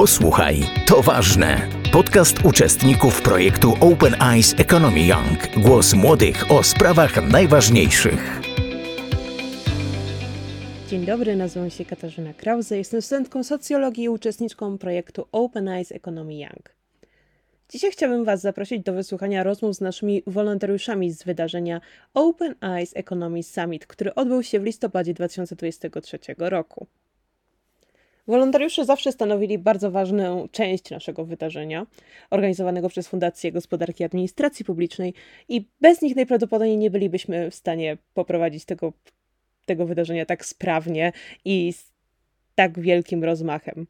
[0.00, 0.56] Posłuchaj,
[0.86, 1.68] to ważne.
[1.92, 5.64] Podcast uczestników projektu Open Eyes Economy Young.
[5.66, 8.40] Głos młodych o sprawach najważniejszych.
[10.88, 16.34] Dzień dobry, nazywam się Katarzyna Krause, jestem studentką socjologii i uczestniczką projektu Open Eyes Economy
[16.34, 16.74] Young.
[17.68, 21.80] Dzisiaj chciałbym Was zaprosić do wysłuchania rozmów z naszymi wolontariuszami z wydarzenia
[22.14, 26.86] Open Eyes Economy Summit, który odbył się w listopadzie 2023 roku.
[28.26, 31.86] Wolontariusze zawsze stanowili bardzo ważną część naszego wydarzenia,
[32.30, 35.14] organizowanego przez Fundację Gospodarki i Administracji Publicznej,
[35.48, 38.92] i bez nich najprawdopodobniej nie bylibyśmy w stanie poprowadzić tego,
[39.66, 41.12] tego wydarzenia tak sprawnie
[41.44, 41.92] i z
[42.54, 43.86] tak wielkim rozmachem.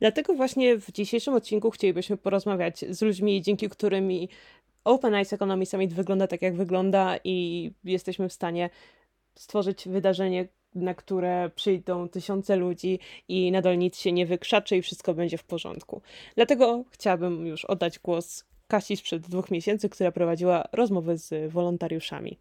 [0.00, 4.28] Dlatego właśnie w dzisiejszym odcinku chcielibyśmy porozmawiać z ludźmi, dzięki którymi
[4.84, 8.70] Open Eyes Economy Summit wygląda tak, jak wygląda i jesteśmy w stanie
[9.34, 12.98] stworzyć wydarzenie, na które przyjdą tysiące ludzi
[13.28, 16.02] i nadal nic się nie wykrzaczy i wszystko będzie w porządku.
[16.34, 22.38] Dlatego chciałabym już oddać głos Kasi sprzed dwóch miesięcy, która prowadziła rozmowy z wolontariuszami.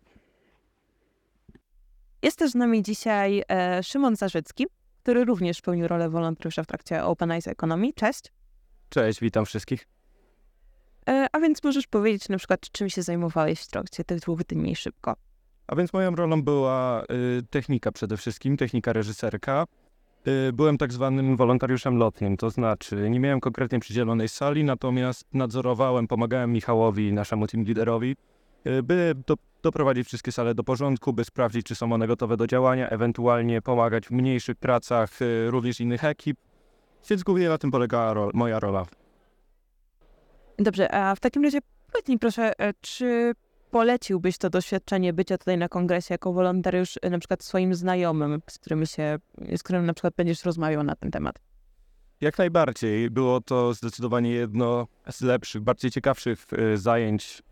[2.21, 4.65] Jest też z nami dzisiaj e, Szymon Zarzycki,
[5.03, 7.93] który również pełnił rolę wolontariusza w trakcie Open Eyes Economy.
[7.93, 8.31] Cześć.
[8.89, 9.87] Cześć, witam wszystkich.
[11.09, 14.75] E, a więc możesz powiedzieć na przykład, czym się zajmowałeś w trakcie tych dwóch dni
[14.75, 15.15] szybko.
[15.67, 19.65] A więc moją rolą była y, technika przede wszystkim, technika reżyserka.
[20.27, 26.07] Y, byłem tak zwanym wolontariuszem lotnym, to znaczy nie miałem konkretnie przydzielonej sali, natomiast nadzorowałem,
[26.07, 28.15] pomagałem Michałowi, naszemu team liderowi,
[28.67, 32.47] y, by do, doprowadzić wszystkie sale do porządku, by sprawdzić, czy są one gotowe do
[32.47, 35.09] działania, ewentualnie pomagać w mniejszych pracach
[35.47, 36.37] również innych ekip.
[37.09, 38.85] Więc głównie na tym polegała ro moja rola.
[40.57, 41.59] Dobrze, a w takim razie
[41.91, 43.33] powiedz mi proszę, e, czy
[43.75, 48.59] poleciłbyś to doświadczenie bycia tutaj na kongresie jako wolontariusz y, na przykład swoim znajomym, z
[48.59, 49.19] którym się,
[49.57, 51.39] z którym na przykład będziesz rozmawiał na ten temat?
[52.21, 53.09] Jak najbardziej.
[53.09, 57.43] Było to zdecydowanie jedno z lepszych, bardziej ciekawszych y, zajęć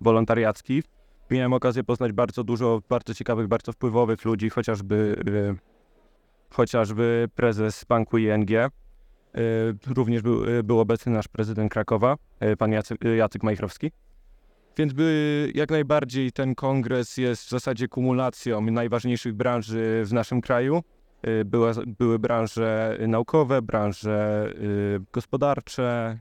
[0.00, 0.84] wolontariackich.
[1.30, 8.18] Miałem okazję poznać bardzo dużo bardzo ciekawych, bardzo wpływowych ludzi, chociażby, y, chociażby prezes banku
[8.18, 8.50] ING.
[9.86, 12.16] Również był, był obecny nasz prezydent Krakowa,
[12.58, 13.90] pan Jacek, Jacek Majchrowski.
[14.76, 20.82] Więc by jak najbardziej ten kongres jest w zasadzie kumulacją najważniejszych branży w naszym kraju.
[21.26, 26.18] Y, były, były branże naukowe, branże y, gospodarcze,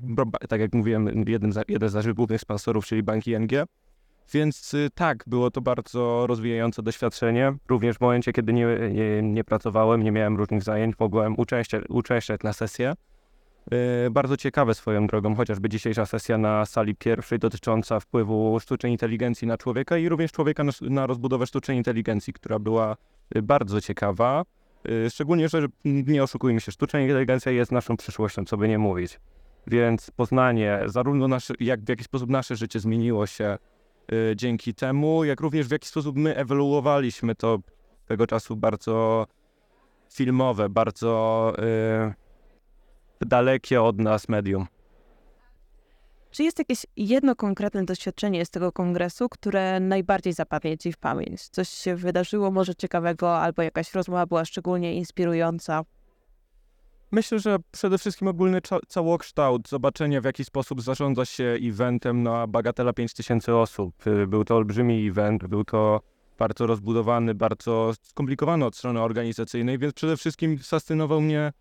[0.50, 3.52] tak jak mówiłem, jeden, jeden z naszych głównych sponsorów, czyli Bank ING.
[4.34, 7.54] Więc y, tak, było to bardzo rozwijające doświadczenie.
[7.70, 11.36] Również w momencie, kiedy nie, nie, nie pracowałem, nie miałem różnych zajęć, mogłem
[11.90, 12.94] uczęszczać, na sesję.
[13.72, 19.48] E, bardzo ciekawe swoją drogą, chociażby dzisiejsza sesja na sali pierwszej dotycząca wpływu sztucznej inteligencji
[19.48, 22.98] na człowieka i również człowieka na, rozbudowę sztucznej inteligencji, która była
[23.36, 24.44] e, bardzo ciekawa.
[25.06, 29.20] E, szczególnie, że nie oszukujmy się, sztuczna inteligencja jest naszą przyszłością, co by nie mówić.
[29.68, 33.58] Więc poznanie, zarówno nasze, jak w jaki sposób nasze życie zmieniło się
[34.36, 37.60] dzięki temu, jak również w jaki sposób my ewoluowaliśmy to
[38.06, 39.28] tego czasu bardzo
[40.14, 41.54] filmowe, bardzo
[43.26, 44.68] dalekie od nas medium.
[46.32, 51.50] Czy jest jakieś jedno konkretne doświadczenie z tego kongresu, które najbardziej zapadnie Ci w pamięć?
[51.50, 55.84] Coś się wydarzyło może ciekawego, albo jakaś rozmowa była szczególnie inspirująca?
[57.12, 62.94] Myślę, że przede wszystkim ogólny całokształt, zobaczenie w jaki sposób zarządza się eventem na bagatela
[62.94, 64.08] 5000 osób.
[64.08, 66.02] Y, był to olbrzymi event, był to
[66.40, 71.52] bardzo rozbudowany, bardzo skomplikowany od strony organizacyjnej, więc przede wszystkim fascynował mnie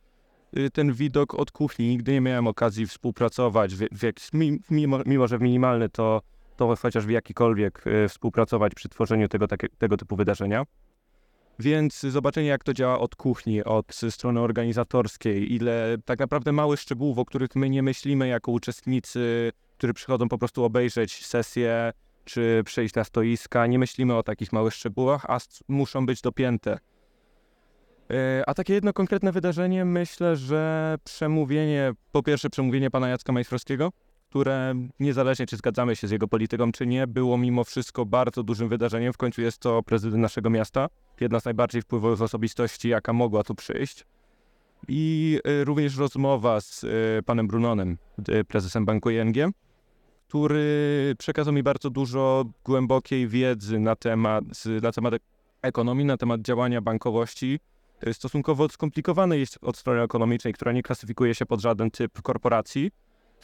[0.72, 1.88] ten widok od kuchni.
[1.88, 4.32] Nigdy nie miałem okazji współpracować, w, w
[4.70, 6.22] mimo, mimo, że minimalny, to,
[6.56, 10.64] to chociaż w jakikolwiek y, współpracować przy tworzeniu tego, takie, tego typu wydarzenia.
[11.58, 17.18] Więc zobaczenie, jak to działa od kuchni, od strony organizatorskiej, ile tak naprawdę małych szczegółów,
[17.18, 21.92] o których my nie myślimy jako uczestnicy, którzy przychodzą po prostu obejrzeć sesję
[22.24, 25.38] czy przejść na stoiska, nie myślimy o takich małych szczegółach, a
[25.68, 26.78] muszą być dopięte
[28.46, 33.92] a takie jedno konkretne wydarzenie, myślę, że przemówienie, po pierwsze przemówienie pana Jacka Majstrowskiego,
[34.30, 38.68] które niezależnie czy zgadzamy się z jego polityką, czy nie, było mimo wszystko bardzo dużym
[38.68, 39.12] wydarzeniem.
[39.12, 40.88] W końcu jest to prezydent naszego miasta,
[41.20, 44.04] jedna z najbardziej wpływowych osobistości, jaka mogła tu przyjść.
[44.88, 46.88] I e, również rozmowa z e,
[47.22, 47.98] panem Brunonem,
[48.48, 49.36] prezesem banku ING,
[50.28, 54.44] który przekazał mi bardzo dużo głębokiej wiedzy na temat,
[54.82, 55.14] na temat
[55.62, 57.60] ekonomii, na temat działania bankowości
[58.12, 62.90] stosunkowo skomplikowane jest od strony ekonomicznej, która nie klasyfikuje się pod żaden typ korporacji.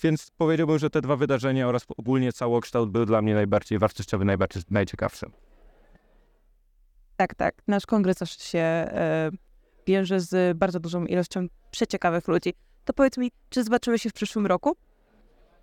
[0.02, 4.62] Więc powiedziałbym, że te dwa wydarzenia oraz ogólnie całokształt był dla mnie najbardziej wartościowy, najbardziej
[4.70, 5.26] najciekawszy.
[7.16, 7.54] Tak, tak.
[7.66, 8.90] Nasz kongres zawsze się
[9.86, 12.54] wiąże z bardzo dużą ilością przeciekawych ludzi.
[12.84, 14.76] To powiedz mi, czy zobaczymy się w przyszłym roku?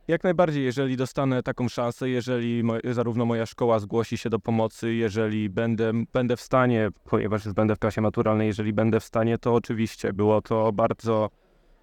[0.07, 4.93] Jak najbardziej, jeżeli dostanę taką szansę, jeżeli mo zarówno moja szkoła zgłosi się do pomocy,
[4.93, 9.53] jeżeli będę, będę w stanie, ponieważ będę w klasie maturalnej, jeżeli będę w stanie, to
[9.53, 11.29] oczywiście było to bardzo,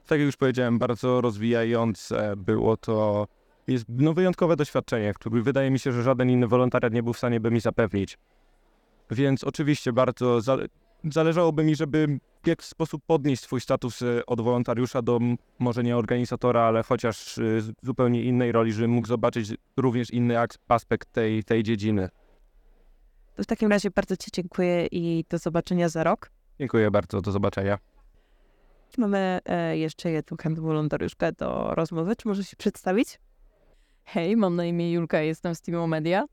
[0.07, 2.35] tak jak już powiedziałem, bardzo rozwijające.
[2.37, 3.27] Było to
[3.67, 7.19] jest no, wyjątkowe doświadczenie, które wydaje mi się, że żaden inny wolontariat nie był w
[7.19, 8.19] stanie by mi zapewnić.
[9.11, 10.41] Więc oczywiście bardzo
[11.05, 15.19] zależałoby mi, żeby w jakiś sposób podnieść swój status y, od wolontariusza do
[15.59, 20.35] może nie organizatora, ale chociaż z zupełnie innej roli, żebym mógł zobaczyć również inny
[20.69, 22.09] aspekt tej, tej dziedziny.
[23.37, 26.31] To w takim razie bardzo Ci dziękuję i do zobaczenia za rok.
[26.59, 27.79] Dziękuję bardzo, do zobaczenia.
[28.99, 32.17] Mamy e, jeszcze jedną chętną wolontariuszkę do rozmowy.
[32.17, 33.21] Czy może się przedstawić?
[34.05, 36.25] Hej, mam na imię Julka, jestem z Teamu Media.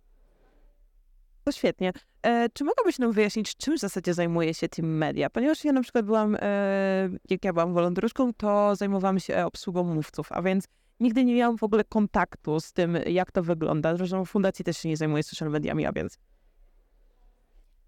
[1.47, 1.93] To świetnie.
[2.23, 5.29] E, czy mogłabyś nam wyjaśnić, czym w zasadzie zajmuje się Team Media?
[5.29, 10.31] Ponieważ ja na przykład byłam, e, jak ja byłam wolontariuszką, to zajmowałam się obsługą mówców,
[10.31, 10.67] a więc
[10.99, 13.95] nigdy nie miałam w ogóle kontaktu z tym, jak to wygląda.
[13.95, 16.17] Zresztą w fundacji też się nie zajmuję social mediami, a więc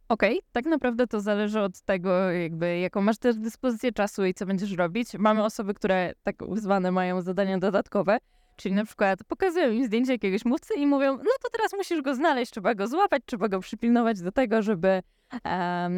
[0.09, 4.45] Okej, tak naprawdę to zależy od tego, jakby jaką masz też dyspozycję czasu i co
[4.45, 5.13] będziesz robić.
[5.13, 8.17] Mamy osoby, które tak zwane mają zadania dodatkowe,
[8.59, 12.15] czyli na przykład pokazują im zdjęcie jakiegoś mówcy i mówią, no to teraz musisz go
[12.15, 15.01] znaleźć, trzeba go złapać, trzeba go przypilnować do tego, żeby
[15.43, 15.93] em,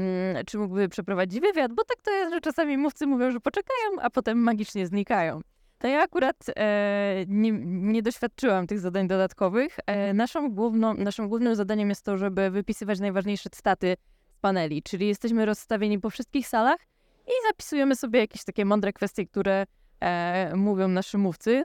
[0.45, 4.09] czy mógłby przeprowadzić wywiad, bo tak to jest, że czasami mówcy mówią, że poczekają, a
[4.09, 5.41] potem magicznie znikają.
[5.79, 9.77] To ja akurat e, nie, nie doświadczyłam tych zadań dodatkowych.
[9.85, 13.95] E, naszą główną, naszym głównym zadaniem jest to, żeby wypisywać najważniejsze staty
[14.27, 16.79] z paneli, czyli jesteśmy rozstawieni po wszystkich salach
[17.27, 19.65] i zapisujemy sobie jakieś takie mądre kwestie, które
[19.99, 21.63] e, mówią nasi mówcy,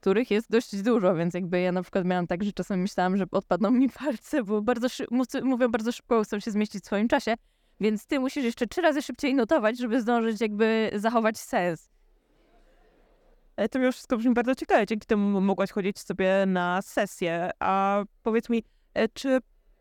[0.00, 3.24] których jest dość dużo, więc jakby ja na przykład miałam tak, że czasem myślałam, że
[3.30, 4.88] odpadną mi palce, bo bardzo
[5.42, 7.34] mówią bardzo szybko, chcą się zmieścić w swoim czasie,
[7.80, 11.88] więc ty musisz jeszcze trzy razy szybciej notować, żeby zdążyć jakby zachować sens.
[13.56, 14.86] Ale to mimo wszystko brzmi bardzo ciekawe.
[14.86, 17.50] Dzięki temu mogłaś chodzić sobie na sesję.
[17.60, 18.64] A powiedz mi,
[18.94, 19.38] e, czy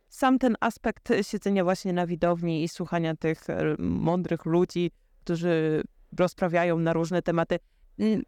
[0.10, 4.92] sam ten aspekt siedzenia właśnie na widowni i słuchania tych e, mądrych ludzi,
[5.24, 5.84] którzy
[6.20, 7.60] rozprawiają na różne tematy,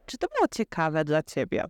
[0.06, 1.66] czy to było ciekawe dla ciebie?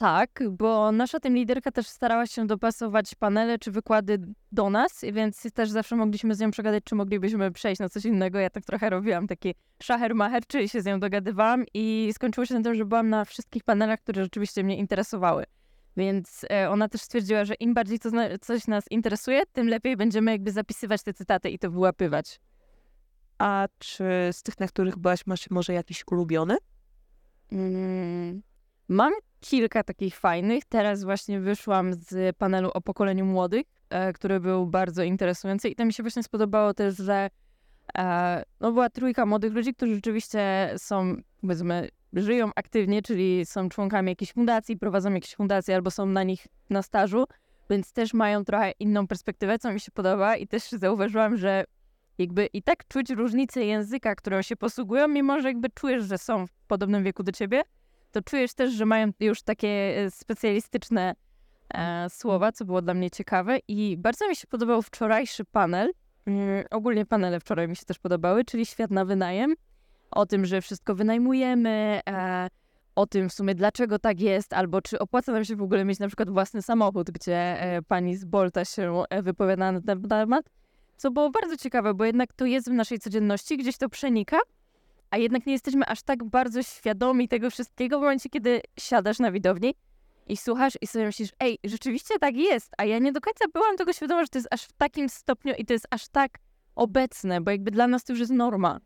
[0.00, 4.18] Tak, bo nasza tym liderka też starała się dopasować panele czy wykłady
[4.52, 8.38] do nas, więc też zawsze mogliśmy z nią przegadać, czy moglibyśmy przejść na coś innego.
[8.38, 12.62] Ja tak trochę robiłam taki szacher-macher, czyli się z nią dogadywałam i skończyło się na
[12.62, 15.44] tym, że byłam na wszystkich panelach, które rzeczywiście mnie interesowały.
[15.96, 18.10] Więc e, ona też stwierdziła, że im bardziej to
[18.40, 22.40] coś nas interesuje, tym lepiej będziemy jakby zapisywać te cytaty i to wyłapywać.
[23.38, 26.56] A czy z tych, na których byłaś, masz może jakiś ulubiony?
[27.52, 28.42] Mm,
[28.88, 30.64] Mam kilka takich fajnych.
[30.64, 35.84] Teraz właśnie wyszłam z panelu o pokoleniu młodych, e, który był bardzo interesujący i to
[35.84, 37.30] mi się właśnie spodobało też, że
[37.98, 44.08] e, no była trójka młodych ludzi, którzy rzeczywiście są, powiedzmy, żyją aktywnie, czyli są członkami
[44.10, 47.24] jakiejś fundacji, prowadzą jakieś fundacje albo są na nich na stażu,
[47.70, 51.64] więc też mają trochę inną perspektywę, co mi się podoba i też zauważyłam, że
[52.18, 56.46] jakby i tak czuć różnicę języka, którą się posługują, mimo że jakby czujesz, że są
[56.46, 57.62] w podobnym wieku do ciebie,
[58.10, 61.14] to czujesz też, że mają już takie e, specjalistyczne
[61.74, 63.58] e, słowa, co było dla mnie ciekawe.
[63.68, 65.90] I bardzo mi się podobał wczorajszy panel.
[66.26, 69.54] Mm, ogólnie panele wczoraj mi się też podobały, czyli Świat na wynajem.
[70.10, 72.48] O tym, że wszystko wynajmujemy, e,
[72.94, 75.98] o tym w sumie dlaczego tak jest, albo czy opłaca nam się w ogóle mieć
[75.98, 80.44] na przykład własny samochód, gdzie e, pani z Bolta się e, wypowiada na ten temat.
[80.96, 84.38] Co było bardzo ciekawe, bo jednak to jest w naszej codzienności, gdzieś to przenika,
[85.10, 89.32] a jednak nie jesteśmy aż tak bardzo świadomi tego wszystkiego w momencie, kiedy siadasz na
[89.32, 89.74] widowni
[90.26, 93.76] i słuchasz i sobie myślisz, ej, rzeczywiście tak jest, a ja nie do końca byłam
[93.76, 96.38] tego świadoma, że to jest aż w takim stopniu i to jest aż tak
[96.74, 98.80] obecne, bo jakby dla nas to już jest norma.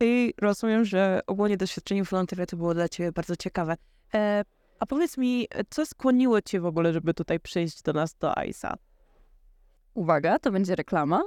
[0.00, 3.76] I rozumiem, że ogólnie doświadczenie wolontariatu było dla ciebie bardzo ciekawe.
[4.14, 4.44] E,
[4.78, 8.76] a powiedz mi, co skłoniło cię w ogóle, żeby tutaj przyjść do nas do AISA?
[9.94, 11.22] Uwaga, to będzie reklama.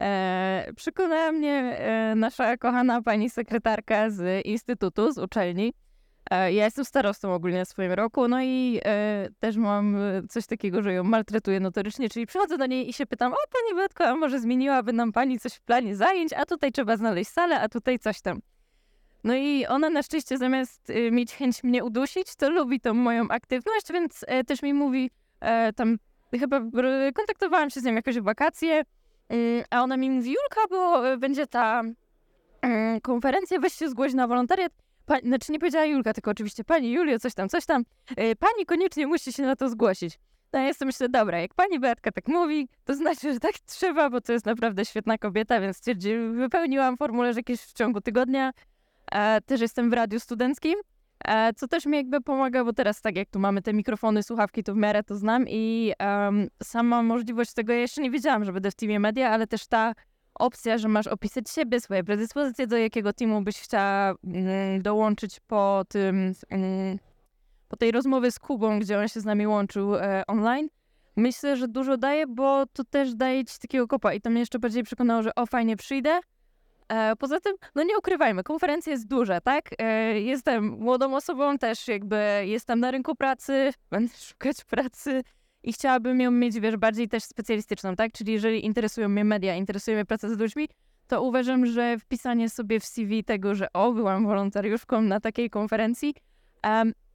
[0.00, 5.72] E, przekonała mnie e, nasza kochana pani sekretarka z instytutu, z uczelni.
[6.30, 10.46] E, ja jestem starostą ogólnie w swoim roku, no i e, też mam e, coś
[10.46, 14.04] takiego, że ją maltretuję notorycznie, czyli przychodzę do niej i się pytam, o pani Beatko,
[14.04, 17.68] a może zmieniłaby nam pani coś w planie zajęć, a tutaj trzeba znaleźć salę, a
[17.68, 18.40] tutaj coś tam.
[19.24, 23.28] No i ona na szczęście zamiast y, mieć chęć mnie udusić, to lubi tą moją
[23.28, 25.98] aktywność, więc e, też mi mówi, e, tam
[26.40, 26.60] chyba
[27.14, 28.82] kontaktowałam się z nią jakoś w wakacje,
[29.70, 31.82] a ona mi mówi, Julka, bo e, będzie ta
[32.96, 34.72] y, konferencja, weź się zgłoś na wolontariat.
[35.06, 37.84] Pa, znaczy nie powiedziała Julka, tylko oczywiście pani Julio, coś tam, coś tam.
[38.38, 40.18] Pani koniecznie musi się na to zgłosić.
[40.52, 44.10] No ja sobie myślę, dobra, jak pani Beatka tak mówi, to znaczy, że tak trzeba,
[44.10, 48.52] bo to jest naprawdę świetna kobieta, więc stwierdziłam, wypełniłam formularz jakiś w ciągu tygodnia.
[49.46, 50.74] Też jestem w radiu studenckim,
[51.56, 54.74] co też mi jakby pomaga, bo teraz tak jak tu mamy te mikrofony, słuchawki, to
[54.74, 58.70] w miarę to znam i em, sama możliwość tego, ja jeszcze nie wiedziałam, że będę
[58.70, 59.94] w teamie media, ale też ta
[60.34, 65.84] opcja, że masz opisać siebie, swoje predyspozycje, do jakiego teamu byś chciała mm, dołączyć po
[65.88, 66.98] tym, mm,
[67.68, 70.68] po tej rozmowie z Kubą, gdzie on się z nami łączył e, online.
[71.16, 74.58] Myślę, że dużo daje, bo to też daje ci takiego kopa i to mnie jeszcze
[74.58, 76.20] bardziej przekonało, że o, fajnie przyjdę.
[76.90, 79.70] E, poza tym, no nie ukrywajmy, konferencja jest duża, tak?
[79.78, 85.22] E, jestem młodą osobą, też jakby jestem na rynku pracy, będę szukać pracy
[85.62, 88.12] i chciałabym ją mieć, wiesz, bardziej też specjalistyczną, tak?
[88.12, 90.68] Czyli jeżeli interesują mnie media, interesuje mnie praca z ludźmi,
[91.06, 96.14] to uważam, że wpisanie sobie w CV tego, że o, byłam wolontariuszką na takiej konferencji,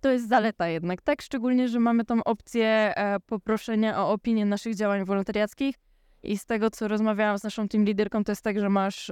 [0.01, 1.21] to jest zaleta jednak, tak?
[1.21, 5.75] Szczególnie, że mamy tą opcję e, poproszenia o opinię naszych działań wolontariackich
[6.23, 9.11] i z tego, co rozmawiałam z naszą team liderką, to jest tak, że masz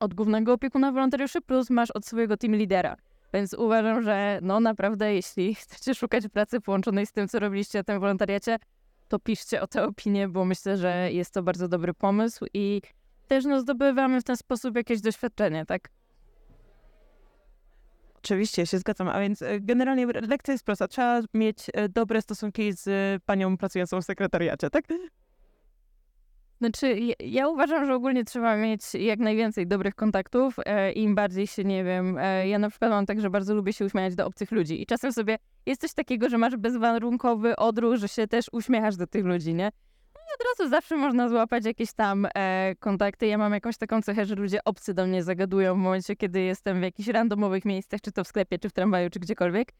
[0.00, 2.96] od głównego opiekuna wolontariuszy plus masz od swojego team lidera.
[3.34, 7.84] Więc uważam, że no naprawdę, jeśli chcecie szukać pracy połączonej z tym, co robiliście na
[7.84, 8.58] tym wolontariacie,
[9.08, 12.82] to piszcie o tę opinię, bo myślę, że jest to bardzo dobry pomysł i
[13.28, 15.88] też no, zdobywamy w ten sposób jakieś doświadczenie, tak?
[18.26, 19.08] Oczywiście, się zgadzam.
[19.08, 20.88] A więc e, generalnie lekcja jest prosta.
[20.88, 24.84] Trzeba mieć e, dobre stosunki z e, panią pracującą w sekretariacie, tak?
[26.58, 30.56] Znaczy, ja, ja uważam, że ogólnie trzeba mieć jak najwięcej dobrych kontaktów.
[30.66, 33.72] E, Im bardziej się, nie wiem, e, ja na przykład mam tak, że bardzo lubię
[33.72, 34.82] się uśmiechać do obcych ludzi.
[34.82, 39.06] I czasem sobie jest coś takiego, że masz bezwarunkowy odruch, że się też uśmiechasz do
[39.06, 39.70] tych ludzi, nie?
[40.14, 43.26] No i od razu zawsze można złapać jakieś tam e, kontakty.
[43.26, 46.80] Ja mam jakąś taką cechę, że ludzie obcy do mnie zagadują w momencie, kiedy jestem
[46.80, 49.72] w jakichś randomowych miejscach, czy to w sklepie, czy w tramwaju, czy gdziekolwiek.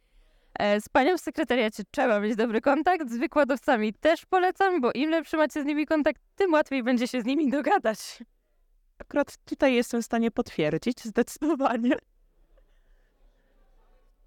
[0.58, 5.10] E, Z panią w sekretariacie trzeba mieć dobry kontakt, z wykładowcami też polecam, bo im
[5.10, 7.98] lepszy macie z nimi kontakt, tym łatwiej będzie się z nimi dogadać.
[8.98, 11.96] Akurat tutaj jestem w stanie potwierdzić, zdecydowanie.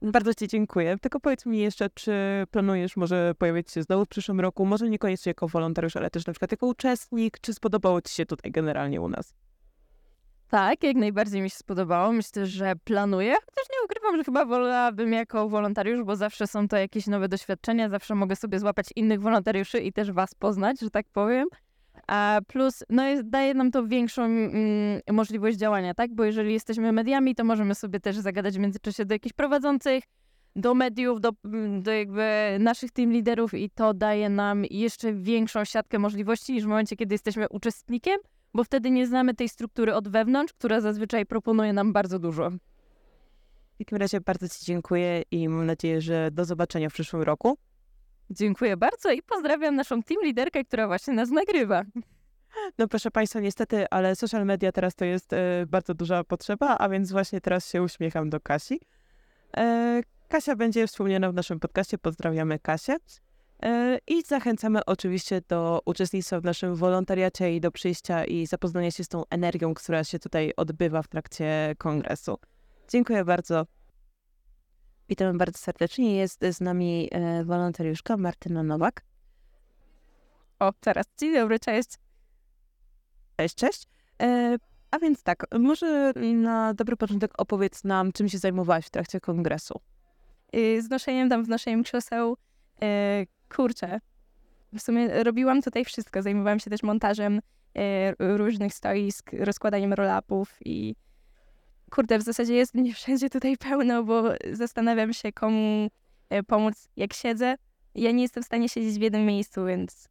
[0.02, 0.98] Bardzo Ci dziękuję.
[1.02, 2.14] Tylko powiedz mi jeszcze, czy
[2.52, 4.66] planujesz może pojawić się znowu w przyszłym roku?
[4.66, 7.40] Może niekoniecznie jako wolontariusz, ale też na przykład jako uczestnik.
[7.42, 9.34] Czy spodobało Ci się tutaj generalnie u nas?
[10.50, 12.12] Tak, jak najbardziej mi się spodobało.
[12.12, 16.78] Myślę, że planuję, chociaż nie ukrywam, że chyba wolałabym jako wolontariusz, bo zawsze są to
[16.78, 21.06] jakieś nowe doświadczenia, zawsze mogę sobie złapać innych wolontariuszy i też was poznać, że tak
[21.14, 21.48] powiem.
[22.08, 26.16] A plus, no jest, daje nam to większą mm, możliwość działania, tak?
[26.16, 30.04] Bo jeżeli jesteśmy mediami, to możemy sobie też zagadać w międzyczasie do jakichś prowadzących,
[30.56, 35.66] do mediów, do, mm, do jakby naszych team liderów i to daje nam jeszcze większą
[35.66, 38.20] siatkę możliwości niż w momencie, kiedy jesteśmy uczestnikiem,
[38.54, 42.50] bo wtedy nie znamy tej struktury od wewnątrz, która zazwyczaj proponuje nam bardzo dużo.
[42.50, 47.58] W takim razie bardzo Ci dziękuję i mam nadzieję, że do zobaczenia w przyszłym roku.
[48.30, 51.84] Dziękuję bardzo i pozdrawiam naszą team liderkę, która właśnie nas nagrywa.
[52.78, 56.90] No proszę Państwa, niestety, ale social media teraz to jest e, bardzo duża potrzeba, a
[56.90, 58.80] więc właśnie teraz się uśmiecham do Kasi.
[59.58, 62.98] E, Kasia będzie wspomniana w naszym podcaście, pozdrawiamy Kasię.
[63.64, 69.04] E, I zachęcamy oczywiście do uczestnictwa w naszym wolontariacie i do przyjścia i zapoznania się
[69.04, 72.38] z tą energią, która się tutaj odbywa w trakcie kongresu.
[72.90, 73.66] Dziękuję bardzo.
[75.10, 76.16] Witamy bardzo serdecznie.
[76.16, 79.02] Jest z nami e, wolontariuszka Martyna Nowak.
[80.60, 81.06] O, teraz.
[81.18, 81.90] Dzień dobry, cześć.
[83.38, 83.88] Cześć, cześć.
[84.22, 84.58] E,
[84.92, 89.82] a więc tak, może na dobry początek opowiedz nam, czym się zajmowałaś w trakcie kongresu.
[90.56, 92.38] y, znoszeniem tam, wnoszeniem krzeseł.
[93.50, 94.00] Y, kurczę,
[94.74, 96.22] w sumie robiłam tutaj wszystko.
[96.22, 100.96] Zajmowałam się też montażem y, różnych stoisk, rozkładaniem roll-upów i
[101.92, 105.90] kurde, w zasadzie jest mnie wszędzie tutaj pełno, bo zastanawiam się, komu
[106.34, 107.56] y, pomóc, jak siedzę.
[107.96, 110.10] Ja nie jestem w stanie siedzieć w jednym miejscu, więc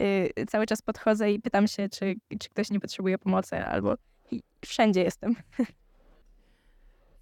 [0.00, 3.94] y, cały czas podchodzę i pytam się, czy, czy ktoś nie potrzebuje pomocy, albo
[4.64, 5.34] wszędzie jestem.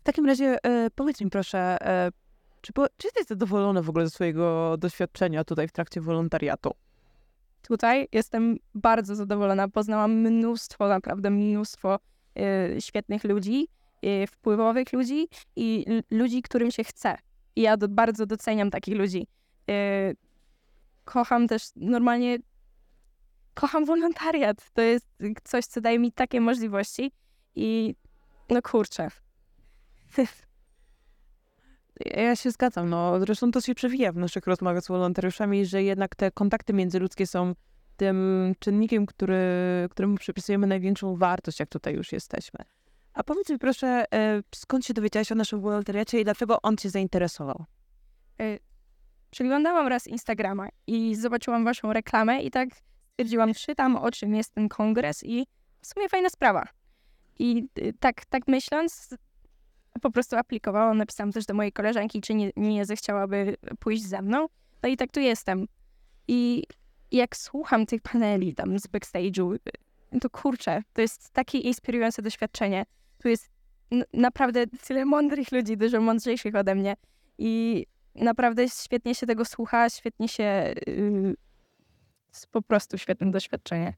[0.02, 2.10] W takim razie e, powiedz mi proszę, e,
[2.62, 6.74] czy, po, czy jesteś zadowolona w ogóle ze swojego doświadczenia tutaj w trakcie wolontariatu?
[7.62, 9.68] tutaj jestem bardzo zadowolona.
[9.68, 11.98] Poznałam mnóstwo, naprawdę mnóstwo
[12.76, 13.68] y, świetnych ludzi,
[14.04, 17.18] y, wpływowych ludzi i ludzi, którym się chce.
[17.56, 19.26] I ja do, bardzo doceniam takich ludzi.
[19.70, 20.16] Y,
[21.04, 22.38] kocham też normalnie,
[23.54, 24.70] kocham wolontariat.
[24.72, 25.06] To jest
[25.44, 27.12] coś, co daje mi takie możliwości
[27.54, 27.94] i
[28.50, 29.08] no kurczę.
[32.06, 36.14] Ja się zgadzam, no zresztą to się przewija w naszych rozmowach z wolontariuszami, że jednak
[36.14, 37.54] te kontakty międzyludzkie są
[37.96, 39.38] tym czynnikiem, który,
[39.90, 42.60] któremu przypisujemy największą wartość, jak tutaj już jesteśmy.
[43.14, 46.90] A powiedz mi proszę, e, skąd się dowiedziałaś o naszym wolontariacie i dlaczego on cię
[46.90, 47.64] zainteresował?
[49.30, 52.68] przeglądałam raz Instagrama i zobaczyłam waszą reklamę i tak
[53.12, 55.46] stwierdziłam, czytam o czym jest ten kongres i
[55.80, 56.68] w sumie fajna sprawa.
[57.38, 59.14] I y, tak, tak myśląc,
[60.00, 64.46] po prostu aplikowałam, napisałam też do mojej koleżanki, czy nie, nie zechciałaby pójść ze mną.
[64.82, 65.66] No i tak tu jestem.
[66.28, 66.64] I
[67.10, 69.56] jak słucham tych paneli tam z backstage'u,
[70.20, 72.84] to kurczę, to jest takie inspirujące doświadczenie.
[73.18, 73.50] Tu jest
[74.12, 76.96] naprawdę tyle mądrych ludzi, dużo mądrzejszych ode mnie.
[77.38, 80.74] I naprawdę świetnie się tego słucha, świetnie się.
[80.86, 81.34] Yy,
[82.50, 83.94] po prostu świetne doświadczenie.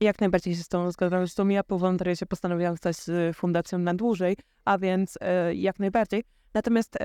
[0.00, 1.20] Jak najbardziej się z Tobą zgadzam.
[1.20, 6.24] Zresztą ja po wolontariacie postanowiłam stać z fundacją na dłużej, a więc e, jak najbardziej.
[6.54, 6.98] Natomiast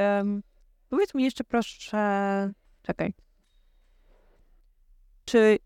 [0.89, 3.13] powiedz mi jeszcze proszę, czekaj.
[5.25, 5.59] Czy,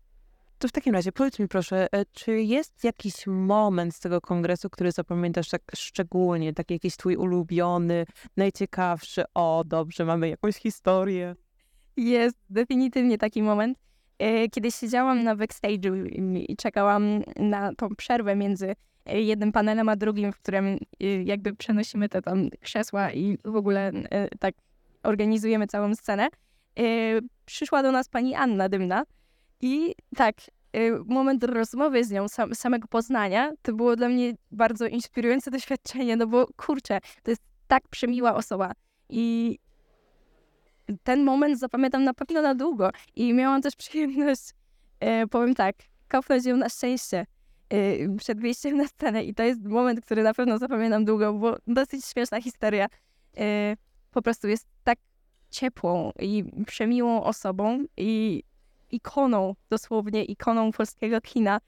[0.58, 4.70] to w takim razie powiedz mi proszę, e, czy jest jakiś moment z tego kongresu,
[4.70, 11.36] który zapamiętasz tak szczególnie, taki jakiś twój ulubiony, najciekawszy, o dobrze, mamy jakąś historię.
[11.96, 13.78] Jest definitywnie taki moment,
[14.52, 18.74] kiedy siedziałam na backstage'u i- czekałam na tą przerwę między
[19.06, 20.78] e, jednym panelem a drugim, w którym e,
[21.22, 24.54] jakby przenosimy te tam krzesła i w ogóle e, tak
[25.02, 26.28] organizujemy całą scenę.
[26.78, 26.82] E,
[27.44, 29.02] Przyszła do nas pani Anna Dymna
[29.60, 30.34] i tak,
[30.72, 36.16] e, moment rozmowy z nią, sam, samego poznania, to było dla mnie bardzo inspirujące doświadczenie,
[36.16, 38.72] no bo kurczę, to jest tak przemiła osoba
[39.08, 39.58] i
[41.02, 42.90] ten moment zapamiętam na pewno na długo.
[43.14, 44.42] I miałam też przyjemność,
[45.00, 45.76] e, powiem tak,
[46.08, 47.26] kopnąć ją na szczęście
[47.68, 49.24] e, przed wyjściem na scenę.
[49.24, 52.86] I to jest moment, który na pewno zapamiętam długo, bo dosyć śmieszna historia.
[53.36, 53.76] E,
[54.10, 54.98] po prostu jest tak
[55.50, 58.42] ciepłą i przemiłą osobą i
[58.90, 61.60] ikoną, dosłownie ikoną polskiego kina.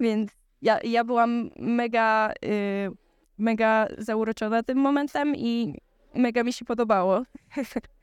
[0.00, 0.30] Więc
[0.62, 2.90] ja, ja byłam mega, e,
[3.38, 5.78] mega zauroczona tym momentem i
[6.14, 7.22] mega mi się podobało.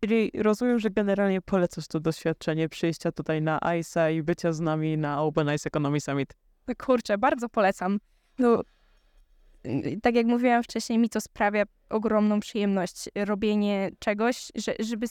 [0.00, 4.98] Czyli rozumiem, że generalnie polecasz to doświadczenie przyjścia tutaj na ISA i bycia z nami
[4.98, 6.34] na Open Ice Economy Summit.
[6.68, 8.00] No kurczę, bardzo polecam.
[8.38, 8.62] No,
[9.66, 15.06] y, tak jak mówiłam wcześniej, mi to sprawia ogromną przyjemność robienie czegoś, że, żeby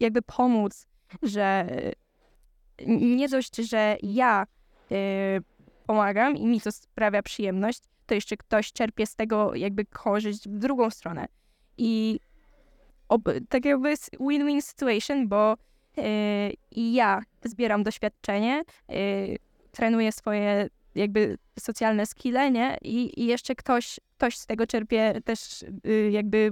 [0.00, 0.86] jakby pomóc,
[1.22, 1.66] że
[2.80, 4.46] y, nie dość, że ja
[4.92, 4.96] y,
[5.86, 10.58] pomagam i mi to sprawia przyjemność, to jeszcze ktoś czerpie z tego jakby korzyść w
[10.58, 11.26] drugą stronę.
[11.78, 12.20] I
[13.12, 15.56] ob, tak jakby jest win-win situation, bo
[15.98, 16.02] y,
[16.70, 19.38] i ja zbieram doświadczenie, y,
[19.72, 22.78] trenuję swoje jakby socjalne skille, nie?
[22.82, 26.50] I, i jeszcze ktoś, ktoś z tego czerpie też y, jakby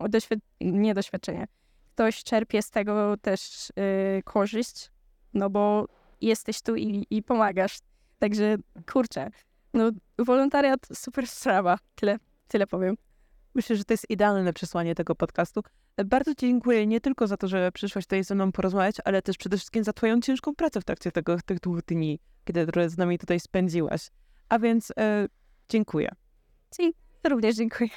[0.00, 1.46] doświad- nie doświadczenie.
[1.94, 4.90] Ktoś czerpie z tego też y, korzyść,
[5.34, 5.86] no bo
[6.20, 7.78] jesteś tu i, i pomagasz.
[8.18, 8.56] Także
[8.92, 9.30] kurczę,
[9.74, 11.78] no wolontariat super sprawa.
[11.94, 12.96] Tyle, tyle powiem.
[13.54, 15.62] Myślę, że to jest idealne przesłanie tego podcastu.
[16.06, 19.56] Bardzo dziękuję nie tylko za to, że przyszłaś tutaj ze mną porozmawiać, ale też przede
[19.56, 23.40] wszystkim za Twoją ciężką pracę w trakcie tego, tych dwóch dni, kiedy z nami tutaj
[23.40, 24.10] spędziłaś.
[24.48, 25.28] A więc e,
[25.68, 26.08] dziękuję.
[26.76, 26.94] Ci
[27.28, 27.90] również dziękuję.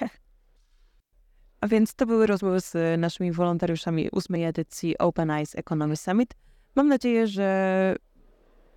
[1.62, 6.34] A więc to były rozmowy z naszymi wolontariuszami ósmej edycji Open Eyes Economy Summit.
[6.76, 7.96] Mam nadzieję, że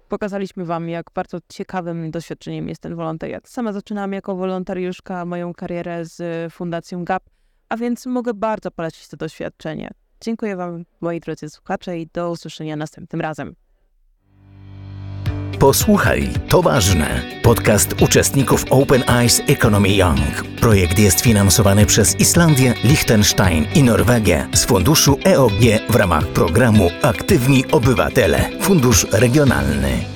[0.09, 3.49] pokazaliśmy Wam, jak bardzo ciekawym doświadczeniem jest ten wolontariat.
[3.49, 7.23] Sama zaczynałam jako wolontariuszka moją karierę z Fundacją GAP,
[7.69, 9.91] a więc mogę bardzo polecić to doświadczenie.
[10.21, 13.55] Dziękuję Wam, moi drodzy słuchacze, i do usłyszenia następnym razem.
[15.65, 17.23] Posłuchaj, to ważne.
[17.43, 20.59] Podcast uczestników Open Eyes Economy Young.
[20.61, 27.65] Projekt jest finansowany przez Islandię, Liechtenstein i Norwegię z funduszu EOG w ramach programu Aktywni
[27.73, 30.14] Obywatele, Fundusz Regionalny.